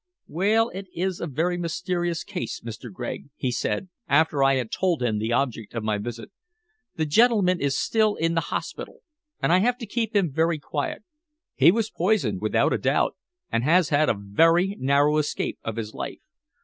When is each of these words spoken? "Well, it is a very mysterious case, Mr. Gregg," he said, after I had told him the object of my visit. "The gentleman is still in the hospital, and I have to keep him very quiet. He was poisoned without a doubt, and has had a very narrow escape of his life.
"Well, 0.27 0.69
it 0.69 0.87
is 0.95 1.21
a 1.21 1.27
very 1.27 1.59
mysterious 1.59 2.23
case, 2.23 2.59
Mr. 2.61 2.91
Gregg," 2.91 3.29
he 3.35 3.51
said, 3.51 3.87
after 4.07 4.43
I 4.43 4.55
had 4.55 4.71
told 4.71 5.03
him 5.03 5.19
the 5.19 5.31
object 5.31 5.75
of 5.75 5.83
my 5.83 5.99
visit. 5.99 6.31
"The 6.95 7.05
gentleman 7.05 7.61
is 7.61 7.77
still 7.77 8.15
in 8.15 8.33
the 8.33 8.41
hospital, 8.49 9.01
and 9.43 9.53
I 9.53 9.59
have 9.59 9.77
to 9.77 9.85
keep 9.85 10.15
him 10.15 10.31
very 10.33 10.57
quiet. 10.57 11.03
He 11.53 11.71
was 11.71 11.91
poisoned 11.91 12.41
without 12.41 12.73
a 12.73 12.79
doubt, 12.79 13.15
and 13.51 13.63
has 13.63 13.89
had 13.89 14.09
a 14.09 14.15
very 14.17 14.75
narrow 14.79 15.19
escape 15.19 15.59
of 15.63 15.75
his 15.75 15.93
life. 15.93 16.17